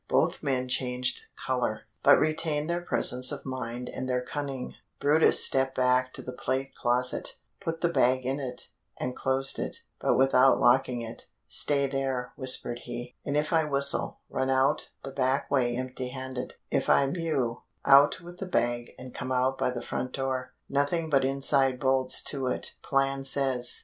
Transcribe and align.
Both 0.09 0.41
men 0.41 0.67
changed 0.67 1.27
color, 1.35 1.81
but 2.01 2.17
retained 2.17 2.67
their 2.67 2.81
presence 2.81 3.31
of 3.31 3.45
mind 3.45 3.87
and 3.87 4.09
their 4.09 4.23
cunning. 4.23 4.73
brutus 4.99 5.45
stepped 5.45 5.75
back 5.75 6.11
to 6.15 6.23
the 6.23 6.33
plate 6.33 6.73
closet, 6.73 7.35
put 7.59 7.81
the 7.81 7.87
bag 7.87 8.25
in 8.25 8.39
it, 8.39 8.69
and 8.99 9.15
closed 9.15 9.59
it, 9.59 9.83
but 9.99 10.15
without 10.17 10.59
locking 10.59 11.03
it. 11.03 11.27
"Stay 11.47 11.85
there," 11.85 12.33
whispered 12.35 12.79
he, 12.79 13.15
"and 13.23 13.37
if 13.37 13.53
I 13.53 13.63
whistle 13.65 14.21
run 14.27 14.49
out 14.49 14.89
the 15.03 15.11
back 15.11 15.51
way 15.51 15.77
empty 15.77 16.07
handed. 16.07 16.55
If 16.71 16.89
I 16.89 17.05
mew 17.05 17.61
out 17.85 18.21
with 18.21 18.39
the 18.39 18.47
bag 18.47 18.93
and 18.97 19.13
come 19.13 19.31
out 19.31 19.59
by 19.59 19.69
the 19.69 19.83
front 19.83 20.13
door; 20.13 20.55
nothing 20.67 21.11
but 21.11 21.23
inside 21.23 21.79
bolts 21.79 22.23
to 22.23 22.47
it, 22.47 22.73
plan 22.81 23.23
says." 23.23 23.79